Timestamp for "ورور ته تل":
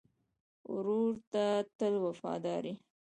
0.73-1.93